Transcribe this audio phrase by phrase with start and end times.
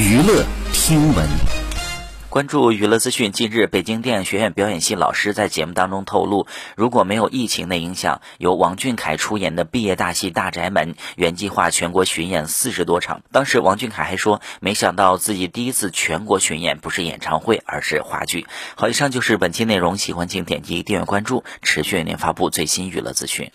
[0.00, 1.28] 娱乐听闻，
[2.30, 3.32] 关注娱乐资讯。
[3.32, 13.20] 近日，北京电影学院表演系老师在节目当中透露，如果没有疫情的影响，由王俊凯出演的毕业大戏《大宅门》原计划全国巡演四十多场。
[13.30, 18.46] 当时，王俊凯还说，没想到自己第一次全国巡演不是演唱会，而是话剧。
[18.76, 23.52] 好，以上就是本期内容，喜欢请点击订阅关注，持续为您发布最新娱乐资讯。